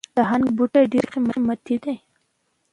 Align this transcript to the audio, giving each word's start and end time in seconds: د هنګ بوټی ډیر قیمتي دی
د 0.15 0.17
هنګ 0.29 0.45
بوټی 0.57 0.83
ډیر 0.93 1.05
قیمتي 1.13 1.75
دی 1.83 1.95